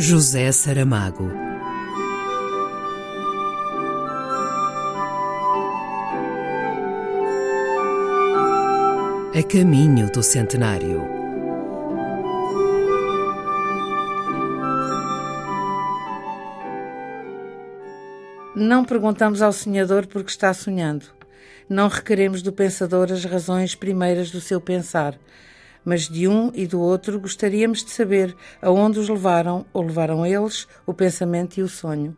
[0.00, 1.28] José Saramago.
[9.34, 11.02] A caminho do centenário.
[18.54, 21.06] Não perguntamos ao sonhador porque está sonhando.
[21.68, 25.18] Não requeremos do pensador as razões primeiras do seu pensar
[25.84, 30.66] mas de um e do outro gostaríamos de saber aonde os levaram ou levaram eles
[30.86, 32.16] o pensamento e o sonho.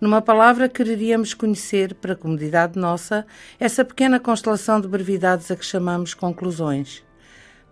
[0.00, 3.26] Numa palavra, quereríamos conhecer, para comodidade nossa,
[3.58, 7.02] essa pequena constelação de brevidades a que chamamos conclusões.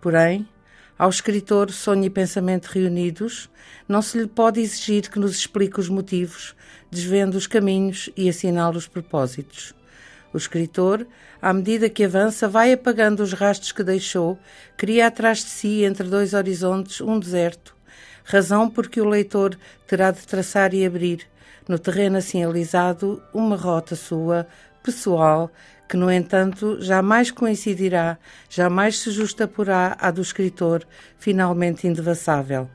[0.01, 0.45] Porém,
[0.97, 3.49] ao escritor Sonho e Pensamento reunidos,
[3.87, 6.55] não se lhe pode exigir que nos explique os motivos,
[6.91, 9.73] desvendo os caminhos e assinale os propósitos.
[10.37, 11.07] O escritor,
[11.41, 14.37] à medida que avança, vai apagando os rastros que deixou,
[14.77, 17.75] cria atrás de si, entre dois horizontes, um deserto,
[18.23, 21.27] razão porque o leitor terá de traçar e abrir,
[21.67, 24.45] no terreno assim alisado, uma rota sua,
[24.83, 25.51] pessoal,
[25.89, 30.85] que, no entanto, jamais coincidirá, jamais se justaporá à do escritor,
[31.17, 32.69] finalmente indevassável.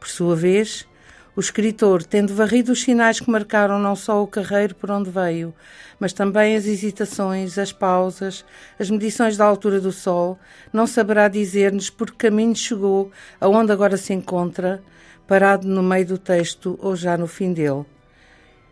[0.00, 0.88] Por sua vez,
[1.36, 5.52] o escritor, tendo varrido os sinais que marcaram não só o carreiro por onde veio,
[5.98, 8.44] mas também as hesitações, as pausas,
[8.78, 10.38] as medições da altura do sol,
[10.72, 13.10] não saberá dizer-nos por que caminho chegou
[13.40, 14.82] aonde agora se encontra,
[15.26, 17.84] parado no meio do texto ou já no fim dele.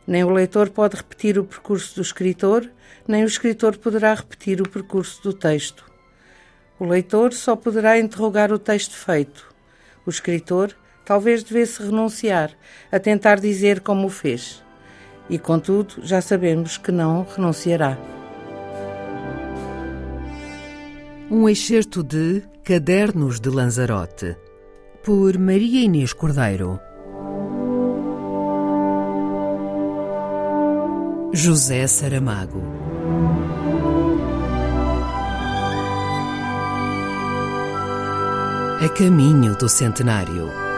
[0.07, 2.71] Nem o leitor pode repetir o percurso do escritor,
[3.07, 5.85] nem o escritor poderá repetir o percurso do texto.
[6.79, 9.53] O leitor só poderá interrogar o texto feito.
[10.05, 12.51] O escritor talvez devesse renunciar
[12.91, 14.63] a tentar dizer como o fez.
[15.29, 17.97] E contudo, já sabemos que não renunciará.
[21.31, 24.37] Um excerto de Cadernos de Lanzarote,
[25.03, 26.79] por Maria Inês Cordeiro.
[31.33, 32.63] José Saramago.
[38.85, 40.72] A caminho do centenário.